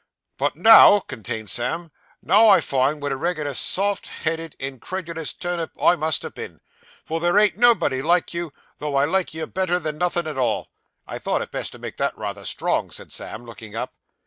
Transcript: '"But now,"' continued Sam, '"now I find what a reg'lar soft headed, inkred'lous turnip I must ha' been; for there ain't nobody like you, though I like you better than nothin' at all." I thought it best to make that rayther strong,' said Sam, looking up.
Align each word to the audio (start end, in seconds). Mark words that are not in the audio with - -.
'"But 0.39 0.55
now,"' 0.55 1.01
continued 1.01 1.51
Sam, 1.51 1.91
'"now 2.23 2.49
I 2.49 2.59
find 2.59 3.03
what 3.03 3.11
a 3.11 3.15
reg'lar 3.15 3.53
soft 3.53 4.07
headed, 4.07 4.55
inkred'lous 4.59 5.31
turnip 5.31 5.73
I 5.79 5.95
must 5.95 6.23
ha' 6.23 6.33
been; 6.33 6.59
for 7.05 7.19
there 7.19 7.37
ain't 7.37 7.55
nobody 7.55 8.01
like 8.01 8.33
you, 8.33 8.51
though 8.79 8.95
I 8.95 9.05
like 9.05 9.35
you 9.35 9.45
better 9.45 9.77
than 9.79 9.99
nothin' 9.99 10.25
at 10.25 10.39
all." 10.39 10.69
I 11.05 11.19
thought 11.19 11.43
it 11.43 11.51
best 11.51 11.73
to 11.73 11.77
make 11.77 11.97
that 11.97 12.17
rayther 12.17 12.45
strong,' 12.45 12.89
said 12.89 13.11
Sam, 13.11 13.45
looking 13.45 13.75
up. 13.75 13.93